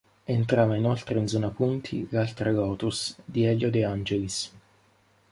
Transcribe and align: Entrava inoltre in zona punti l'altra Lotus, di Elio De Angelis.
Entrava 0.35 0.75
inoltre 0.77 1.19
in 1.19 1.27
zona 1.27 1.49
punti 1.51 2.07
l'altra 2.09 2.49
Lotus, 2.49 3.15
di 3.23 3.45
Elio 3.45 3.69
De 3.69 3.83
Angelis. 3.85 4.51